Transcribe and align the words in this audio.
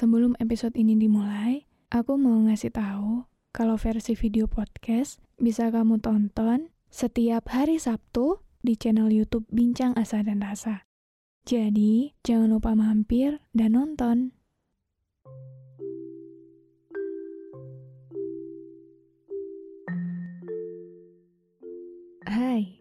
sebelum 0.00 0.32
episode 0.40 0.72
ini 0.80 0.96
dimulai, 0.96 1.68
aku 1.92 2.16
mau 2.16 2.40
ngasih 2.48 2.72
tahu 2.72 3.28
kalau 3.52 3.76
versi 3.76 4.16
video 4.16 4.48
podcast 4.48 5.20
bisa 5.36 5.68
kamu 5.68 6.00
tonton 6.00 6.72
setiap 6.88 7.52
hari 7.52 7.76
Sabtu 7.76 8.40
di 8.64 8.80
channel 8.80 9.12
YouTube 9.12 9.44
Bincang 9.52 9.92
Asa 10.00 10.24
dan 10.24 10.40
Rasa. 10.40 10.88
Jadi, 11.44 12.16
jangan 12.24 12.56
lupa 12.56 12.72
mampir 12.72 13.44
dan 13.52 13.76
nonton. 13.76 14.32
Hai, 22.24 22.80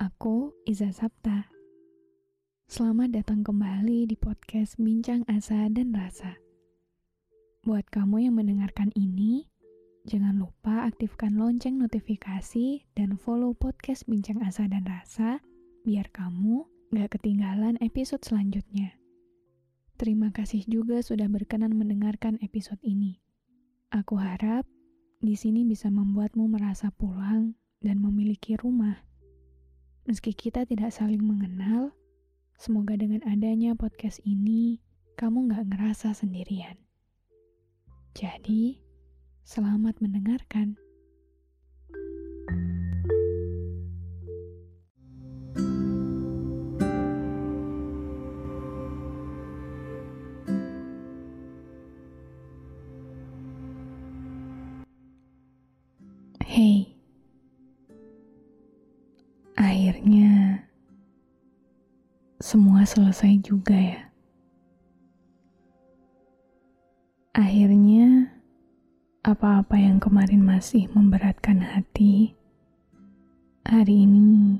aku 0.00 0.56
Iza 0.64 0.96
Sapta. 0.96 1.52
Selamat 2.68 3.16
datang 3.16 3.40
kembali 3.40 4.04
di 4.04 4.16
podcast 4.16 4.76
Bincang 4.76 5.24
Asa 5.24 5.72
dan 5.72 5.88
Rasa. 5.96 6.47
Buat 7.66 7.90
kamu 7.90 8.30
yang 8.30 8.38
mendengarkan 8.38 8.94
ini, 8.94 9.50
jangan 10.06 10.38
lupa 10.38 10.86
aktifkan 10.86 11.34
lonceng 11.34 11.82
notifikasi 11.82 12.86
dan 12.94 13.18
follow 13.18 13.50
podcast 13.50 14.06
Bincang 14.06 14.46
Asa 14.46 14.70
dan 14.70 14.86
Rasa 14.86 15.42
biar 15.82 16.06
kamu 16.14 16.62
gak 16.94 17.18
ketinggalan 17.18 17.74
episode 17.82 18.22
selanjutnya. 18.22 18.94
Terima 19.98 20.30
kasih 20.30 20.62
juga 20.70 21.02
sudah 21.02 21.26
berkenan 21.26 21.74
mendengarkan 21.74 22.38
episode 22.46 22.78
ini. 22.86 23.18
Aku 23.90 24.14
harap 24.14 24.62
di 25.18 25.34
sini 25.34 25.66
bisa 25.66 25.90
membuatmu 25.90 26.46
merasa 26.46 26.94
pulang 26.94 27.58
dan 27.82 27.98
memiliki 27.98 28.54
rumah. 28.54 29.02
Meski 30.06 30.30
kita 30.30 30.62
tidak 30.62 30.94
saling 30.94 31.26
mengenal, 31.26 31.90
semoga 32.54 32.94
dengan 32.94 33.26
adanya 33.26 33.74
podcast 33.74 34.22
ini, 34.22 34.78
kamu 35.18 35.50
gak 35.50 35.74
ngerasa 35.74 36.14
sendirian. 36.14 36.87
Jadi, 38.14 38.80
selamat 39.44 40.00
mendengarkan. 40.00 40.76
Hey, 56.48 56.96
akhirnya 59.54 60.64
semua 62.40 62.82
selesai 62.88 63.36
juga 63.44 63.76
ya. 63.76 64.07
Apa-apa 69.28 69.76
yang 69.76 70.00
kemarin 70.00 70.40
masih 70.40 70.88
memberatkan 70.96 71.60
hati, 71.60 72.32
hari 73.60 74.08
ini 74.08 74.56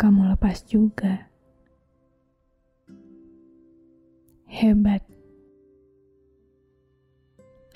kamu 0.00 0.32
lepas 0.32 0.64
juga. 0.64 1.28
Hebat. 4.48 5.04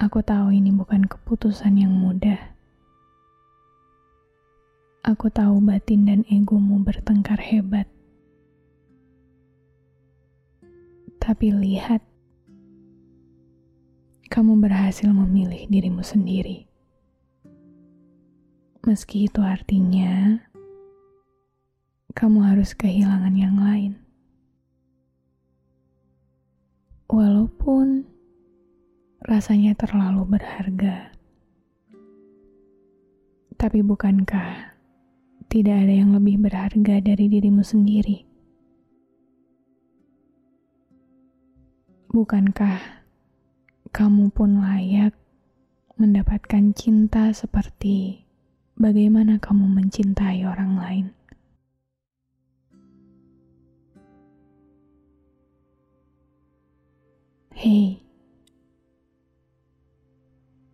Aku 0.01 0.25
tahu 0.25 0.57
ini 0.57 0.73
bukan 0.73 1.05
keputusan 1.05 1.77
yang 1.77 1.93
mudah. 1.93 2.57
Aku 5.05 5.29
tahu 5.29 5.61
batin 5.61 6.09
dan 6.09 6.25
egomu 6.33 6.81
bertengkar 6.81 7.37
hebat. 7.45 7.85
Tapi 11.21 11.53
lihat, 11.53 12.01
kamu 14.41 14.57
berhasil 14.57 15.13
memilih 15.13 15.69
dirimu 15.69 16.01
sendiri. 16.01 16.65
Meski 18.89 19.29
itu 19.29 19.45
artinya 19.45 20.41
kamu 22.17 22.49
harus 22.49 22.73
kehilangan 22.73 23.37
yang 23.37 23.61
lain. 23.61 24.01
Walaupun 27.13 28.09
rasanya 29.29 29.77
terlalu 29.77 30.25
berharga, 30.25 31.13
tapi 33.61 33.85
bukankah 33.85 34.73
tidak 35.53 35.85
ada 35.85 35.95
yang 36.01 36.17
lebih 36.17 36.41
berharga 36.41 36.97
dari 37.05 37.29
dirimu 37.29 37.61
sendiri? 37.61 38.25
Bukankah 42.09 43.00
kamu 43.91 44.31
pun 44.31 44.63
layak 44.63 45.19
mendapatkan 45.99 46.71
cinta 46.79 47.35
seperti 47.35 48.23
bagaimana 48.79 49.43
kamu 49.43 49.67
mencintai 49.67 50.47
orang 50.47 50.73
lain? 50.79 51.07
Hei, 57.51 58.01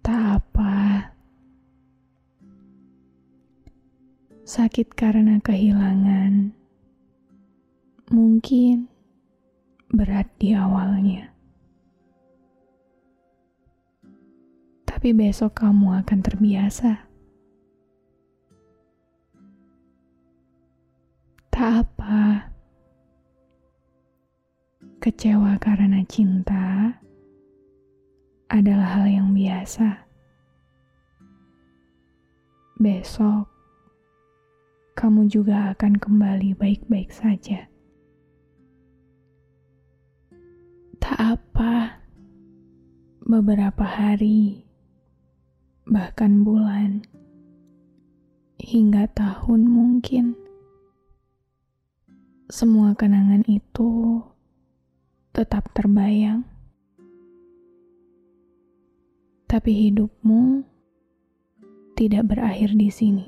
tak 0.04 0.38
apa. 0.38 1.10
Sakit 4.47 4.94
karena 4.94 5.43
kehilangan, 5.43 6.54
mungkin 8.15 8.87
berat 9.91 10.31
di 10.38 10.54
awalnya. 10.54 11.35
Tapi 15.06 15.22
besok 15.22 15.62
kamu 15.62 16.02
akan 16.02 16.18
terbiasa. 16.18 17.06
Tak 21.46 21.70
apa. 21.78 22.50
Kecewa 24.98 25.62
karena 25.62 26.02
cinta 26.10 26.90
adalah 28.50 28.98
hal 28.98 29.06
yang 29.06 29.30
biasa. 29.30 30.10
Besok 32.82 33.46
kamu 34.98 35.30
juga 35.30 35.70
akan 35.70 36.02
kembali 36.02 36.58
baik-baik 36.58 37.14
saja. 37.14 37.70
Tak 40.98 41.38
apa, 41.38 42.02
beberapa 43.22 43.86
hari, 43.86 44.66
bahkan 45.86 46.42
bulan, 46.42 47.06
hingga 48.58 49.06
tahun 49.14 49.70
mungkin, 49.70 50.34
semua 52.50 52.98
kenangan 52.98 53.47
itu 53.47 54.19
tetap 55.30 55.71
terbayang. 55.71 56.42
Tapi 59.47 59.71
hidupmu 59.86 60.66
tidak 61.94 62.34
berakhir 62.34 62.74
di 62.74 62.91
sini. 62.91 63.27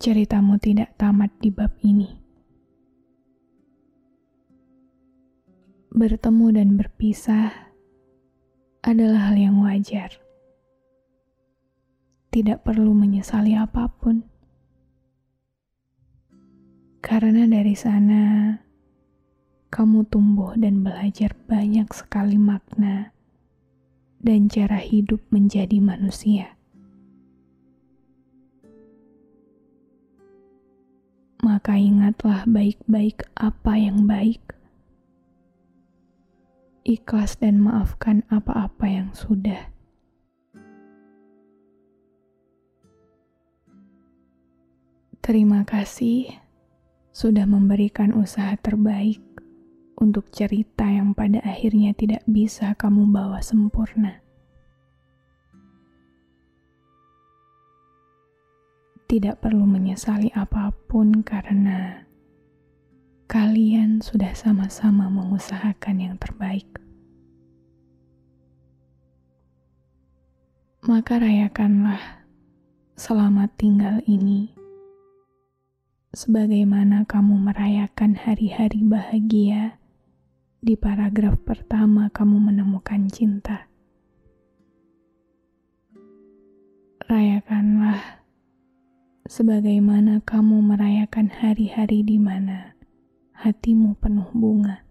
Ceritamu 0.00 0.56
tidak 0.56 0.96
tamat 0.96 1.36
di 1.44 1.52
bab 1.52 1.76
ini. 1.84 2.16
Bertemu 5.92 6.46
dan 6.56 6.80
berpisah 6.80 7.65
adalah 8.86 9.34
hal 9.34 9.36
yang 9.36 9.58
wajar. 9.58 10.14
Tidak 12.30 12.62
perlu 12.62 12.94
menyesali 12.94 13.58
apa 13.58 13.90
pun. 13.90 14.22
Karena 17.02 17.50
dari 17.50 17.74
sana 17.74 18.54
kamu 19.74 20.06
tumbuh 20.06 20.54
dan 20.54 20.86
belajar 20.86 21.34
banyak 21.50 21.90
sekali 21.90 22.38
makna 22.38 23.10
dan 24.22 24.46
cara 24.46 24.78
hidup 24.78 25.18
menjadi 25.34 25.82
manusia. 25.82 26.56
maka 31.46 31.78
ingatlah 31.78 32.42
baik-baik 32.42 33.22
apa 33.38 33.78
yang 33.78 34.10
baik. 34.10 34.42
Ikhlas 36.86 37.42
dan 37.42 37.58
maafkan 37.58 38.22
apa-apa 38.30 38.86
yang 38.86 39.10
sudah. 39.10 39.74
Terima 45.18 45.66
kasih 45.66 46.30
sudah 47.10 47.42
memberikan 47.42 48.14
usaha 48.14 48.54
terbaik 48.62 49.18
untuk 49.98 50.30
cerita 50.30 50.86
yang 50.86 51.10
pada 51.10 51.42
akhirnya 51.42 51.90
tidak 51.90 52.22
bisa 52.22 52.78
kamu 52.78 53.10
bawa 53.10 53.42
sempurna. 53.42 54.22
Tidak 59.10 59.42
perlu 59.42 59.66
menyesali 59.66 60.30
apa 60.38 60.70
pun 60.86 61.26
karena 61.26 62.05
kalian 63.26 63.98
sudah 63.98 64.30
sama-sama 64.38 65.10
mengusahakan 65.10 65.96
yang 65.98 66.14
terbaik. 66.14 66.66
Maka 70.86 71.18
rayakanlah 71.18 72.22
selamat 72.94 73.50
tinggal 73.58 73.98
ini 74.06 74.54
sebagaimana 76.14 77.02
kamu 77.02 77.34
merayakan 77.50 78.14
hari-hari 78.14 78.86
bahagia 78.86 79.82
di 80.62 80.78
paragraf 80.78 81.34
pertama 81.42 82.06
kamu 82.14 82.38
menemukan 82.38 83.10
cinta. 83.10 83.66
Rayakanlah 87.10 88.22
sebagaimana 89.26 90.22
kamu 90.22 90.62
merayakan 90.62 91.26
hari-hari 91.34 92.06
di 92.06 92.22
mana 92.22 92.75
hatimu 93.46 93.94
penuh 94.02 94.26
bunga. 94.34 94.82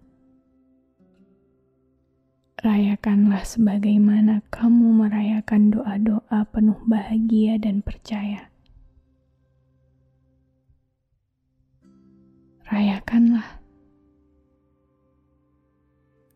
Rayakanlah 2.64 3.44
sebagaimana 3.44 4.48
kamu 4.48 4.96
merayakan 4.96 5.76
doa-doa 5.76 6.48
penuh 6.56 6.80
bahagia 6.88 7.60
dan 7.60 7.84
percaya. 7.84 8.56
rayakanlah. 12.66 13.62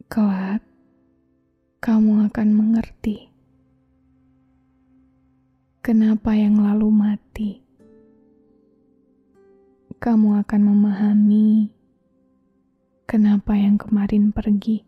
Kelak, 0.10 0.62
kamu 1.82 2.30
akan 2.30 2.50
mengerti 2.50 3.30
kenapa 5.86 6.34
yang 6.34 6.58
lalu 6.62 6.90
mati. 6.90 7.52
Kamu 10.00 10.40
akan 10.42 10.62
memahami 10.64 11.76
kenapa 13.10 13.58
yang 13.58 13.82
kemarin 13.82 14.30
pergi, 14.30 14.86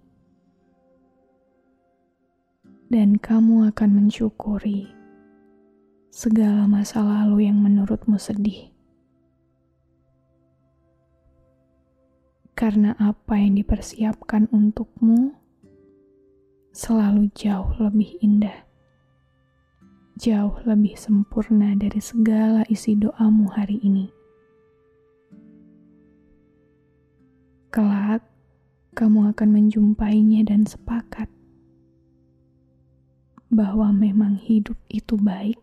dan 2.94 3.18
kamu 3.18 3.74
akan 3.74 3.90
mensyukuri 3.98 4.86
segala 6.14 6.70
masa 6.70 7.02
lalu 7.02 7.50
yang 7.50 7.58
menurutmu 7.58 8.22
sedih. 8.22 8.70
karena 12.62 12.94
apa 13.02 13.42
yang 13.42 13.58
dipersiapkan 13.58 14.46
untukmu 14.54 15.34
selalu 16.70 17.34
jauh 17.34 17.74
lebih 17.82 18.22
indah, 18.22 18.70
jauh 20.22 20.54
lebih 20.70 20.94
sempurna 20.94 21.74
dari 21.74 21.98
segala 21.98 22.62
isi 22.70 22.94
doamu 22.94 23.50
hari 23.50 23.82
ini. 23.82 24.21
Kelak, 27.72 28.20
kamu 28.92 29.32
akan 29.32 29.50
menjumpainya 29.56 30.44
dan 30.44 30.68
sepakat 30.68 31.32
bahwa 33.48 33.96
memang 33.96 34.36
hidup 34.36 34.76
itu 34.92 35.16
baik. 35.16 35.56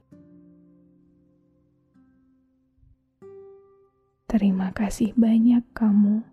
Terima 4.24 4.72
kasih 4.72 5.12
banyak 5.20 5.60
kamu 5.76 6.24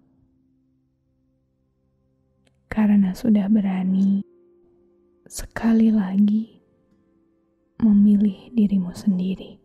karena 2.71 3.11
sudah 3.11 3.51
berani 3.51 4.23
sekali 5.27 5.91
lagi 5.91 6.63
memilih 7.83 8.47
dirimu 8.55 8.95
sendiri. 8.95 9.64